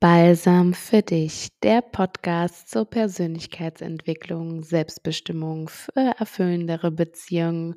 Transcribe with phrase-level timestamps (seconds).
[0.00, 7.74] Balsam für dich, der Podcast zur Persönlichkeitsentwicklung, Selbstbestimmung für erfüllendere Beziehungen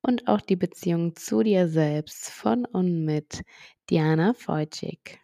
[0.00, 3.42] und auch die Beziehung zu dir selbst von und mit
[3.90, 5.18] Diana Feutschig.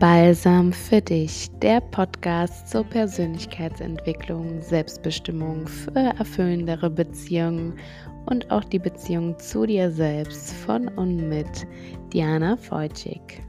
[0.00, 7.78] Balsam für dich, der Podcast zur Persönlichkeitsentwicklung, Selbstbestimmung für erfüllendere Beziehungen
[8.26, 11.66] und auch die Beziehung zu dir selbst von und mit
[12.12, 13.42] Diana Feutschig.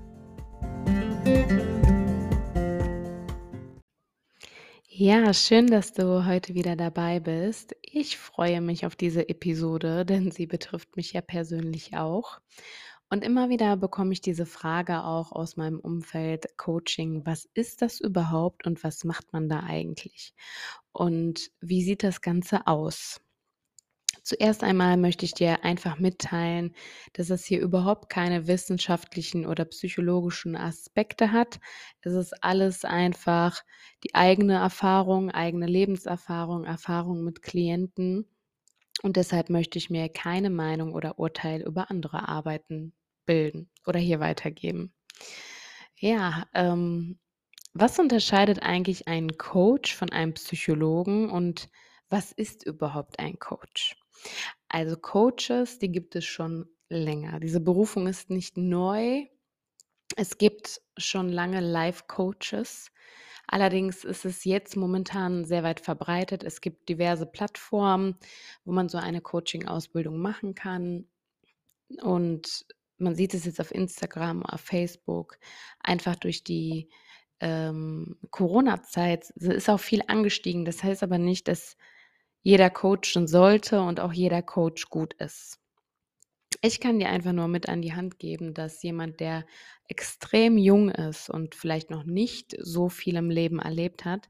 [5.00, 7.76] Ja, schön, dass du heute wieder dabei bist.
[7.84, 12.40] Ich freue mich auf diese Episode, denn sie betrifft mich ja persönlich auch.
[13.10, 18.02] Und immer wieder bekomme ich diese Frage auch aus meinem Umfeld Coaching, was ist das
[18.02, 20.34] überhaupt und was macht man da eigentlich?
[20.92, 23.22] Und wie sieht das Ganze aus?
[24.28, 26.76] Zuerst einmal möchte ich dir einfach mitteilen,
[27.14, 31.62] dass es hier überhaupt keine wissenschaftlichen oder psychologischen Aspekte hat.
[32.02, 33.64] Es ist alles einfach
[34.04, 38.28] die eigene Erfahrung, eigene Lebenserfahrung, Erfahrung mit Klienten.
[39.02, 42.92] Und deshalb möchte ich mir keine Meinung oder Urteil über andere Arbeiten
[43.26, 44.92] bilden oder hier weitergeben.
[46.02, 47.18] Ja, ähm,
[47.74, 51.70] was unterscheidet eigentlich einen Coach von einem Psychologen und
[52.10, 53.96] was ist überhaupt ein Coach?
[54.70, 57.40] Also Coaches, die gibt es schon länger.
[57.40, 59.26] Diese Berufung ist nicht neu.
[60.16, 62.92] Es gibt schon lange Life-Coaches.
[63.48, 66.44] Allerdings ist es jetzt momentan sehr weit verbreitet.
[66.44, 68.18] Es gibt diverse Plattformen,
[68.66, 71.08] wo man so eine Coaching-Ausbildung machen kann.
[72.02, 72.66] Und
[72.98, 75.38] man sieht es jetzt auf Instagram, auf Facebook,
[75.80, 76.90] einfach durch die
[77.40, 80.66] ähm, Corona-Zeit ist auch viel angestiegen.
[80.66, 81.78] Das heißt aber nicht, dass
[82.44, 85.60] jeder coachen sollte und auch jeder Coach gut ist.
[86.62, 89.46] Ich kann dir einfach nur mit an die Hand geben, dass jemand, der
[89.88, 94.30] extrem jung ist und vielleicht noch nicht so viel im Leben erlebt hat,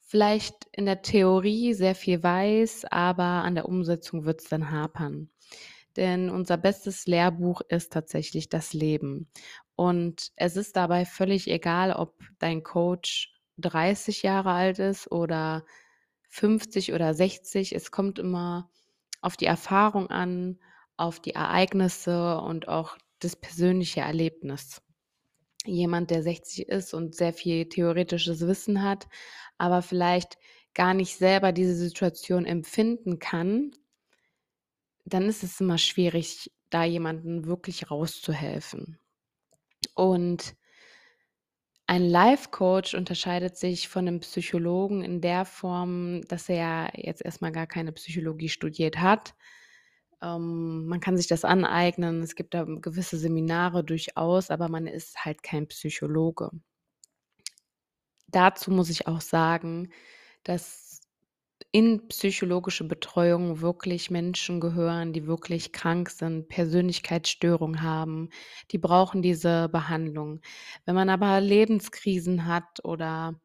[0.00, 5.30] vielleicht in der Theorie sehr viel weiß, aber an der Umsetzung wird es dann hapern.
[5.96, 9.28] Denn unser bestes Lehrbuch ist tatsächlich das Leben.
[9.76, 15.64] Und es ist dabei völlig egal, ob dein Coach 30 Jahre alt ist oder
[16.30, 17.74] 50 oder 60.
[17.74, 18.70] Es kommt immer
[19.20, 20.58] auf die Erfahrung an,
[20.96, 24.80] auf die Ereignisse und auch das persönliche Erlebnis.
[25.66, 29.08] Jemand, der 60 ist und sehr viel theoretisches Wissen hat,
[29.58, 30.38] aber vielleicht
[30.72, 33.72] gar nicht selber diese Situation empfinden kann,
[35.04, 38.98] dann ist es immer schwierig, da jemanden wirklich rauszuhelfen.
[39.94, 40.54] Und
[41.90, 47.66] ein Life-Coach unterscheidet sich von einem Psychologen in der Form, dass er jetzt erstmal gar
[47.66, 49.34] keine Psychologie studiert hat.
[50.22, 55.24] Ähm, man kann sich das aneignen, es gibt da gewisse Seminare durchaus, aber man ist
[55.24, 56.52] halt kein Psychologe.
[58.28, 59.90] Dazu muss ich auch sagen,
[60.44, 60.89] dass
[61.72, 68.30] in psychologische Betreuung wirklich Menschen gehören, die wirklich krank sind, Persönlichkeitsstörungen haben,
[68.72, 70.40] die brauchen diese Behandlung.
[70.84, 73.40] Wenn man aber Lebenskrisen hat oder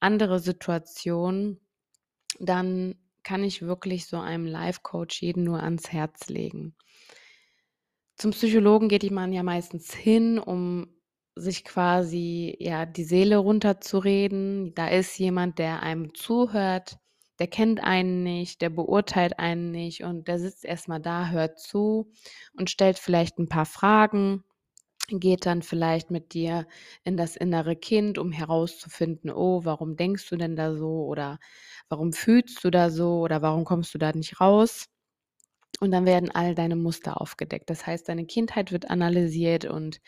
[0.00, 1.60] andere Situationen,
[2.38, 6.76] dann kann ich wirklich so einem Life-Coach jeden nur ans Herz legen.
[8.16, 10.86] Zum Psychologen geht man ja meistens hin, um
[11.36, 14.74] sich quasi ja die Seele runterzureden.
[14.74, 16.98] Da ist jemand, der einem zuhört,
[17.38, 22.12] der kennt einen nicht, der beurteilt einen nicht und der sitzt erstmal da, hört zu
[22.56, 24.44] und stellt vielleicht ein paar Fragen,
[25.08, 26.66] geht dann vielleicht mit dir
[27.04, 31.38] in das innere Kind, um herauszufinden, oh, warum denkst du denn da so oder
[31.88, 34.86] warum fühlst du da so oder warum kommst du da nicht raus?
[35.80, 37.68] Und dann werden all deine Muster aufgedeckt.
[37.68, 40.00] Das heißt, deine Kindheit wird analysiert und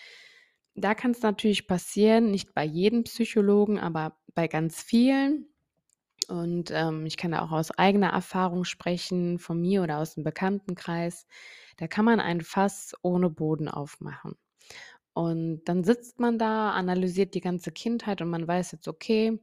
[0.75, 5.47] da kann es natürlich passieren, nicht bei jedem Psychologen, aber bei ganz vielen,
[6.29, 10.25] und ähm, ich kann da auch aus eigener Erfahrung sprechen, von mir oder aus dem
[10.25, 11.27] Bekanntenkreis.
[11.77, 14.37] Da kann man ein Fass ohne Boden aufmachen.
[15.15, 19.41] Und dann sitzt man da, analysiert die ganze Kindheit und man weiß jetzt, okay,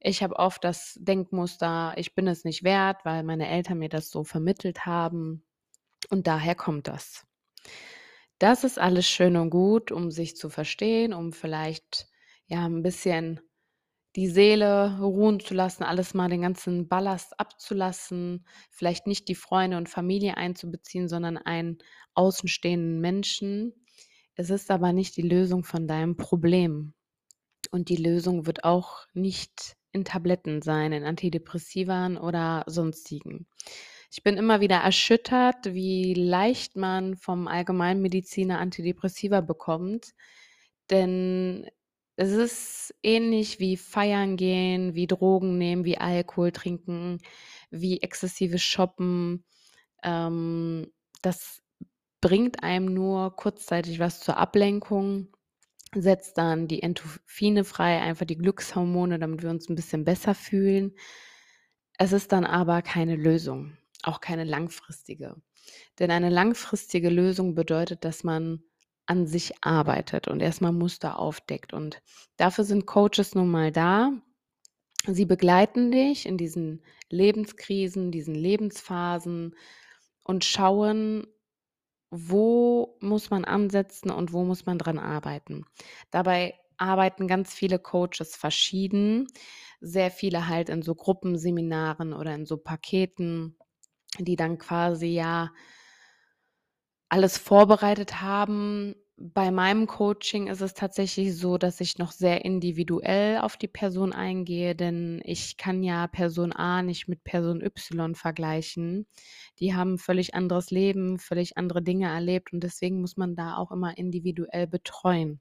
[0.00, 4.10] ich habe oft das Denkmuster, ich bin es nicht wert, weil meine Eltern mir das
[4.10, 5.44] so vermittelt haben.
[6.10, 7.26] Und daher kommt das.
[8.38, 12.06] Das ist alles schön und gut, um sich zu verstehen, um vielleicht
[12.46, 13.40] ja ein bisschen
[14.16, 19.76] die Seele ruhen zu lassen, alles mal den ganzen Ballast abzulassen, vielleicht nicht die Freunde
[19.76, 21.78] und Familie einzubeziehen, sondern einen
[22.14, 23.74] außenstehenden Menschen.
[24.34, 26.94] Es ist aber nicht die Lösung von deinem Problem.
[27.70, 33.46] Und die Lösung wird auch nicht in Tabletten sein, in Antidepressivern oder sonstigen.
[34.10, 40.14] Ich bin immer wieder erschüttert, wie leicht man vom Allgemeinmediziner Antidepressiva bekommt,
[40.90, 41.68] denn
[42.16, 47.18] es ist ähnlich wie feiern gehen, wie Drogen nehmen, wie Alkohol trinken,
[47.70, 49.44] wie exzessives Shoppen.
[50.02, 50.90] Ähm,
[51.22, 51.62] das
[52.20, 55.28] bringt einem nur kurzzeitig was zur Ablenkung,
[55.94, 60.92] setzt dann die Endorphine frei, einfach die Glückshormone, damit wir uns ein bisschen besser fühlen.
[61.98, 65.36] Es ist dann aber keine Lösung, auch keine langfristige.
[65.98, 68.62] Denn eine langfristige Lösung bedeutet, dass man
[69.06, 71.72] an sich arbeitet und erstmal Muster aufdeckt.
[71.72, 72.02] Und
[72.36, 74.12] dafür sind Coaches nun mal da.
[75.06, 79.54] Sie begleiten dich in diesen Lebenskrisen, diesen Lebensphasen
[80.24, 81.26] und schauen,
[82.10, 85.64] wo muss man ansetzen und wo muss man dran arbeiten.
[86.10, 89.26] Dabei arbeiten ganz viele Coaches verschieden,
[89.80, 93.56] sehr viele halt in so Gruppenseminaren oder in so Paketen,
[94.18, 95.50] die dann quasi ja
[97.08, 98.94] alles vorbereitet haben.
[99.18, 104.12] Bei meinem Coaching ist es tatsächlich so, dass ich noch sehr individuell auf die Person
[104.12, 109.06] eingehe, denn ich kann ja Person A nicht mit Person Y vergleichen.
[109.58, 113.72] Die haben völlig anderes Leben, völlig andere Dinge erlebt und deswegen muss man da auch
[113.72, 115.40] immer individuell betreuen.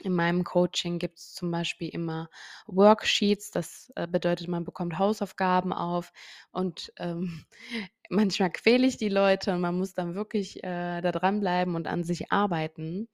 [0.00, 2.28] In meinem Coaching gibt es zum Beispiel immer
[2.66, 3.50] Worksheets.
[3.50, 6.12] Das äh, bedeutet, man bekommt Hausaufgaben auf
[6.52, 7.44] und ähm,
[8.10, 12.04] manchmal quäle ich die Leute und man muss dann wirklich äh, da dranbleiben und an
[12.04, 13.08] sich arbeiten.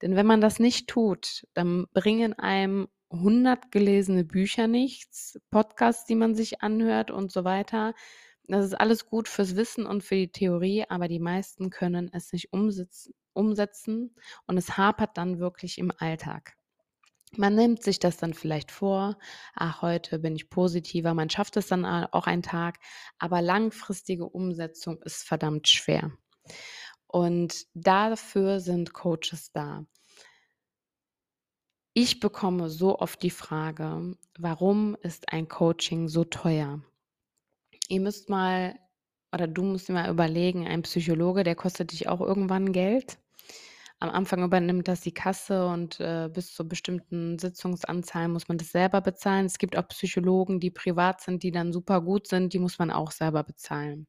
[0.00, 6.14] Denn wenn man das nicht tut, dann bringen einem 100 gelesene Bücher nichts, Podcasts, die
[6.14, 7.94] man sich anhört und so weiter.
[8.48, 12.32] Das ist alles gut fürs Wissen und für die Theorie, aber die meisten können es
[12.32, 14.14] nicht umsetzen, umsetzen
[14.46, 16.56] und es hapert dann wirklich im Alltag.
[17.36, 19.18] Man nimmt sich das dann vielleicht vor,
[19.54, 22.78] ach, heute bin ich positiver, man schafft es dann auch einen Tag,
[23.18, 26.12] aber langfristige Umsetzung ist verdammt schwer.
[27.06, 29.86] Und dafür sind Coaches da.
[31.94, 36.82] Ich bekomme so oft die Frage, warum ist ein Coaching so teuer?
[37.88, 38.78] Ihr müsst mal
[39.32, 43.18] oder du musst dir mal überlegen, ein Psychologe, der kostet dich auch irgendwann Geld.
[43.98, 48.72] Am Anfang übernimmt das die Kasse und äh, bis zur bestimmten Sitzungsanzahl muss man das
[48.72, 49.46] selber bezahlen.
[49.46, 52.90] Es gibt auch Psychologen, die privat sind, die dann super gut sind, die muss man
[52.90, 54.08] auch selber bezahlen.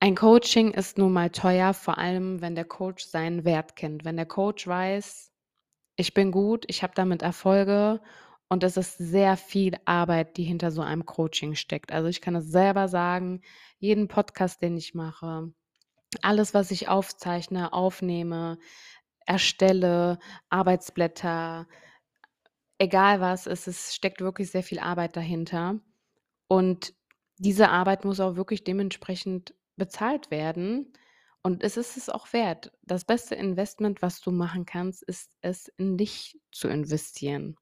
[0.00, 4.04] Ein Coaching ist nun mal teuer, vor allem wenn der Coach seinen Wert kennt.
[4.04, 5.32] Wenn der Coach weiß,
[5.96, 8.00] ich bin gut, ich habe damit Erfolge
[8.48, 11.92] und es ist sehr viel Arbeit, die hinter so einem Coaching steckt.
[11.92, 13.42] Also ich kann es selber sagen,
[13.78, 15.52] jeden Podcast, den ich mache,
[16.22, 18.58] alles, was ich aufzeichne, aufnehme,
[19.26, 20.18] erstelle,
[20.50, 21.66] Arbeitsblätter,
[22.78, 25.80] egal was, es ist, steckt wirklich sehr viel Arbeit dahinter.
[26.48, 26.94] Und
[27.38, 30.92] diese Arbeit muss auch wirklich dementsprechend bezahlt werden.
[31.42, 32.72] Und es ist es auch wert.
[32.82, 37.56] Das beste Investment, was du machen kannst, ist es in dich zu investieren.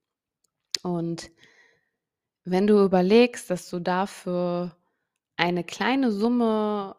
[0.82, 1.30] Und
[2.44, 4.76] wenn du überlegst, dass du dafür
[5.36, 6.96] eine kleine Summe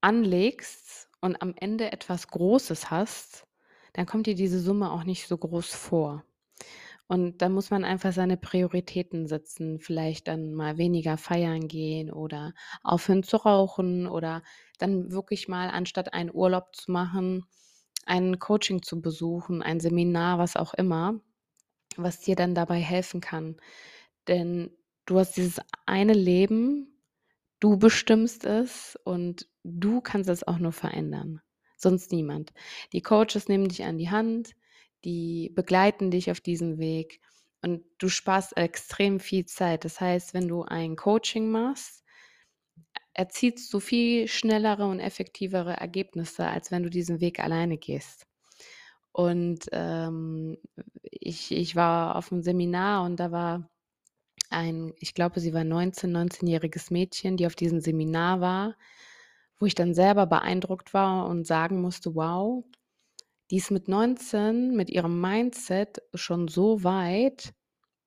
[0.00, 3.46] anlegst und am Ende etwas Großes hast,
[3.92, 6.24] dann kommt dir diese Summe auch nicht so groß vor.
[7.08, 12.54] Und da muss man einfach seine Prioritäten setzen, vielleicht dann mal weniger feiern gehen oder
[12.84, 14.42] aufhören zu rauchen oder
[14.78, 17.46] dann wirklich mal anstatt einen Urlaub zu machen,
[18.06, 21.20] ein Coaching zu besuchen, ein Seminar, was auch immer,
[21.96, 23.56] was dir dann dabei helfen kann.
[24.28, 24.70] Denn
[25.06, 27.00] du hast dieses eine Leben,
[27.60, 31.40] du bestimmst es und du kannst es auch nur verändern.
[31.76, 32.52] Sonst niemand.
[32.92, 34.52] Die Coaches nehmen dich an die Hand,
[35.04, 37.20] die begleiten dich auf diesem Weg
[37.62, 39.84] und du sparst extrem viel Zeit.
[39.84, 42.04] Das heißt, wenn du ein Coaching machst,
[43.14, 48.26] erzielst du viel schnellere und effektivere Ergebnisse, als wenn du diesen Weg alleine gehst.
[49.12, 50.58] Und ähm,
[51.02, 53.68] ich, ich war auf einem Seminar und da war
[54.50, 58.76] ein, ich glaube, sie war 19, 19-jähriges Mädchen, die auf diesem Seminar war,
[59.58, 62.64] wo ich dann selber beeindruckt war und sagen musste, wow,
[63.50, 67.52] die ist mit 19 mit ihrem Mindset schon so weit.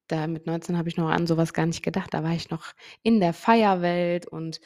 [0.08, 2.14] Da mit 19 habe ich noch an sowas gar nicht gedacht.
[2.14, 4.62] Da war ich noch in der Feierwelt und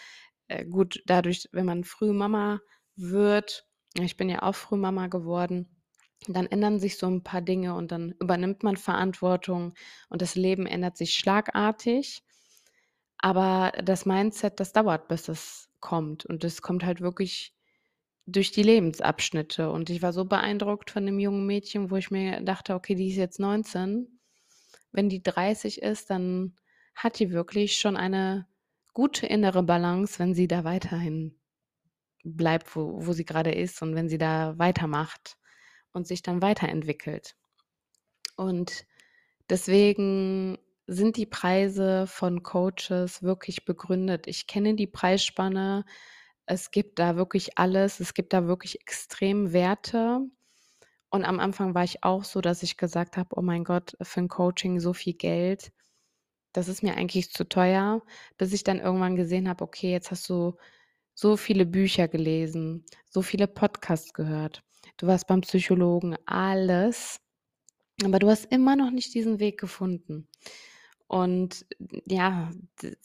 [0.47, 2.59] äh, gut, dadurch, wenn man früh Mama
[2.95, 3.67] wird,
[3.99, 5.76] ich bin ja auch früh Mama geworden,
[6.27, 9.73] dann ändern sich so ein paar Dinge und dann übernimmt man Verantwortung
[10.09, 12.23] und das Leben ändert sich schlagartig.
[13.19, 17.53] Aber das Mindset, das dauert, bis es kommt und es kommt halt wirklich
[18.27, 22.41] durch die Lebensabschnitte und ich war so beeindruckt von dem jungen Mädchen, wo ich mir
[22.41, 24.19] dachte: „Okay, die ist jetzt 19.
[24.91, 26.55] Wenn die 30 ist, dann
[26.95, 28.47] hat die wirklich schon eine
[28.93, 31.39] gute innere Balance, wenn sie da weiterhin
[32.23, 35.37] bleibt, wo wo sie gerade ist und wenn sie da weitermacht
[35.97, 37.35] und sich dann weiterentwickelt.
[38.37, 38.85] Und
[39.49, 44.27] deswegen sind die Preise von Coaches wirklich begründet.
[44.27, 45.85] Ich kenne die Preisspanne.
[46.45, 47.99] Es gibt da wirklich alles.
[47.99, 50.21] Es gibt da wirklich extrem Werte.
[51.11, 54.21] Und am Anfang war ich auch so, dass ich gesagt habe: „Oh mein Gott, für
[54.21, 55.71] 'n Coaching so viel Geld,
[56.53, 58.03] das ist mir eigentlich zu teuer“,
[58.37, 60.57] bis ich dann irgendwann gesehen habe: Okay, jetzt hast du
[61.15, 64.63] so viele Bücher gelesen, so viele Podcasts gehört.
[64.95, 67.19] Du warst beim Psychologen, alles,
[68.03, 70.27] aber du hast immer noch nicht diesen Weg gefunden.
[71.07, 71.65] Und
[72.07, 72.51] ja,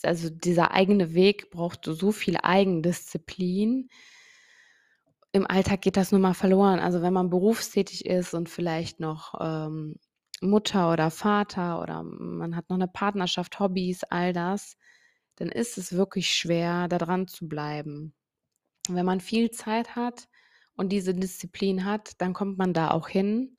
[0.02, 3.88] also dieser eigene Weg braucht so viel Eigendisziplin.
[5.34, 6.78] Im Alltag geht das nun mal verloren.
[6.78, 9.96] Also, wenn man berufstätig ist und vielleicht noch, ähm,
[10.42, 14.76] Mutter oder Vater oder man hat noch 'ne Partnerschaft, Hobbys, all das,
[15.36, 18.14] dann ist es wirklich schwer, da dran zu bleiben.
[18.88, 20.28] Wenn man viel Zeit hat
[20.82, 23.56] und diese Disziplin hat, dann kommt man da auch hin.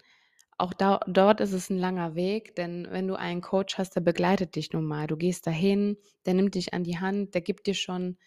[0.60, 4.02] Auch da dort ist es 'n langer Weg, denn wenn du einen Coach hast, der
[4.02, 5.08] begleitet dich nun mal.
[5.08, 8.18] Du gehst dahin, der nimmt dich an die Hand, der gibt dir schon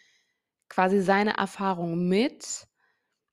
[0.69, 2.69] quasi seine Erfahrungen mit.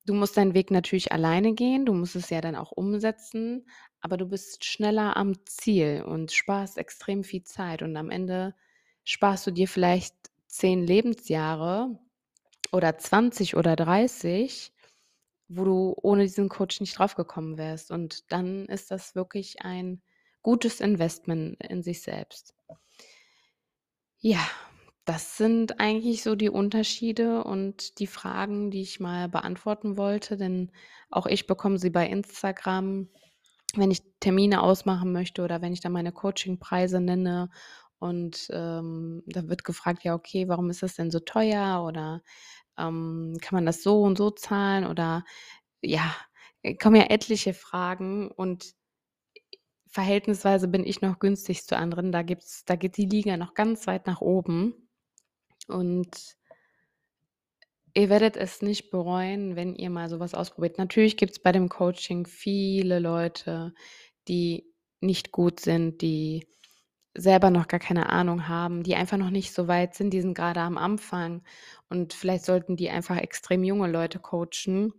[0.06, 3.68] Du musst deinen Weg natürlich alleine gehen, du musst es ja dann auch umsetzen,
[4.02, 8.56] aber du bist schneller am Ziel und sparst extrem viel Zeit und am Ende
[9.06, 10.16] sparst du dir vielleicht
[10.48, 12.00] 10 Lebensjahre
[12.74, 14.73] oder 20 oder 30,
[15.48, 17.92] wo du ohne diesen Coach nicht drauf gekommen wärst.
[17.92, 20.02] Und dann ist das wirklich ein
[20.42, 22.54] gutes Investment in sich selbst.
[24.20, 24.40] Ja,
[25.06, 30.72] das sind eigentlich so die Unterschiede und die Fragen, die ich mal beantworten wollte, denn
[31.10, 33.10] auch ich bekomme sie bei Instagram,
[33.76, 37.50] wenn ich Termine ausmachen möchte oder wenn ich dann meine Coachingpreise nenne
[38.00, 42.22] und, ähm, da wird gefragt: „Ja, okay, warum ist das denn so teuer?“ Oder,
[42.78, 45.26] ähm, „Kann man das so und so zahlen?“ Oder
[45.82, 46.16] ja,
[46.64, 48.74] äh, kommen ja etliche Fragen und
[49.88, 52.12] verhältnisweise bin ich noch günstig zu anderen.
[52.12, 54.90] Da gibt's da geht die Liga noch ganz weit nach oben.
[55.68, 56.36] Und
[57.94, 60.78] ihr werdet es nicht bereuen, wenn ihr mal so was ausprobiert.
[60.78, 63.74] Natürlich gibt's bei dem Coaching viele Leute,
[64.28, 64.66] die
[65.02, 66.48] nicht gut sind, die
[67.16, 70.12] selber noch gar keine Ahnung haben, die einfach noch nicht so weit sind.
[70.12, 71.44] Die sind grade am Anfang
[71.90, 74.94] und vielleicht sollten die einfach extrem junge Leute coachen.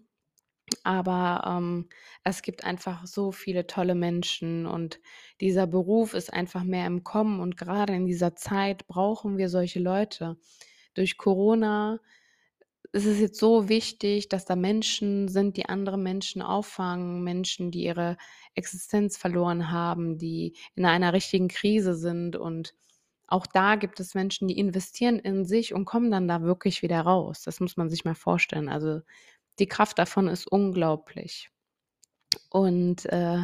[0.85, 1.89] Aber, ähm,
[2.25, 5.01] es gibt einfach so viele tolle Menschen und
[5.41, 9.81] dieser Beruf ist einfach mehr im Kommen und grade in dieser Zeit brauchen wir solche
[9.81, 10.39] Leute.
[10.95, 12.01] Durch Corona
[12.95, 17.85] ist es jetzt so wichtig, dass da Menschen sind, die andere Menschen auffangen, Menschen, die
[17.85, 18.17] ihre
[18.55, 22.37] Existenz verloren haben, die in einer richtigen Krise sind.
[22.37, 22.75] Und
[23.29, 27.01] auch da gibt es Menschen, die investieren in sich und kommen dann da wirklich wieder
[27.01, 27.43] raus.
[27.45, 28.69] Das muss man sich mal vorstellen.
[28.69, 29.01] Also,
[29.59, 31.51] die Kraft davon ist unglaublich.
[32.51, 33.39] Und, äh,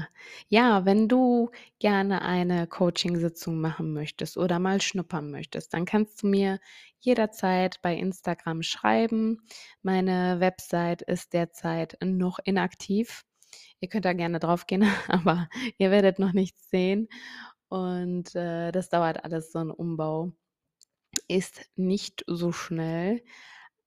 [0.49, 6.27] ja, wenn du gerne eine Coachingsitzung machen möchtest oder mal schnuppern möchtest, dann kannst du
[6.29, 6.61] mir
[7.01, 9.43] jederzeit bei Instagram schreiben.
[9.83, 13.25] Meine Website ist derzeit noch inaktiv.
[13.81, 17.09] Ihr könnt da gerne drauf gehen, aber ihr werdet noch nichts sehen.
[17.69, 20.33] Und, äh, das dauert alles so 'n Umbau.
[21.29, 23.23] Ist nicht so schnell,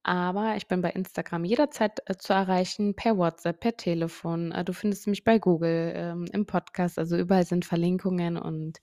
[0.04, 4.52] aber ich bin bei Instagram jederzeit, äh, zu erreichen, per WhatsApp, per Telefon.
[4.52, 8.36] Äh, du findest mich bei Google, ähm, im Podcast, also überall sind Verlinkungen.
[8.36, 8.80] Und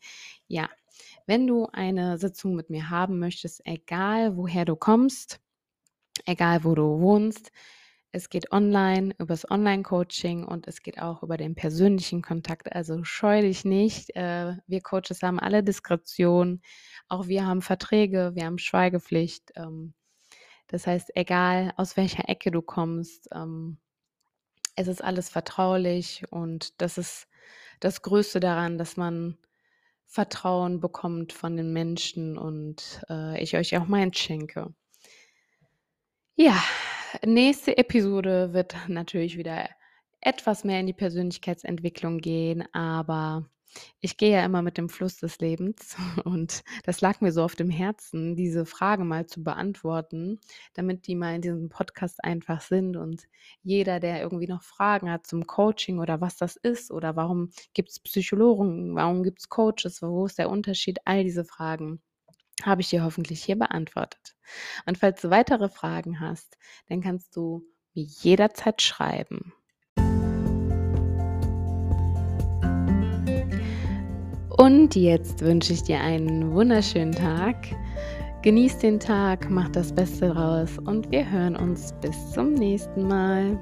[0.47, 0.69] ja,
[1.27, 5.39] wenn du eine Sitzung mit mir haben möchtest, egal woher du kommst,
[6.25, 7.51] egal wo du wohnst,
[8.11, 12.73] es geht online übers Onlinecoaching und es geht auch über den persönlichen Kontakt.
[12.75, 14.15] Also scheue dich nicht.
[14.15, 16.61] Äh, wir Coaches haben alle Diskretion.
[17.07, 19.51] Auch wir haben Verträge, wir haben Schweigepflicht.
[20.71, 23.77] Das heißt, egal aus welcher Ecke du kommst, ähm,
[24.77, 27.27] es ist alles vertraulich und das ist
[27.81, 29.37] das Größte daran, dass man
[30.07, 34.73] Vertrauen bekommt von den Menschen und, äh, ich euch auch meins schenke.
[36.35, 36.63] Ja,
[37.25, 39.69] nächste Episode wird natürlich wieder
[40.21, 43.49] etwas mehr in die Persönlichkeitsentwicklung gehen, aber
[43.99, 47.55] ich gehe ja immer mit dem Fluss des Lebens und das lag mir so auf
[47.55, 50.39] dem Herzen, diese Frage mal zu beantworten,
[50.73, 53.27] damit die mal in diesem Podcast einfach sind und
[53.63, 57.99] jeder, der irgendwie noch Fragen hat zum Coaching oder was das ist oder warum gibt's
[57.99, 60.99] Psychologen, warum gibt's Coaches, wo ist der Unterschied?
[61.05, 62.01] All diese Fragen
[62.63, 64.35] habe ich dir hoffentlich hier beantwortet.
[64.85, 67.63] Und falls du weitere Fragen hast, dann kannst du
[67.93, 69.53] mir jederzeit schreiben.
[74.61, 77.55] Und jetzt wünsche ich dir einen wunderschönen Tag.
[78.43, 83.57] Genieß den Tag, mach das Beste draus und wir hören uns bis zum nächsten Mal.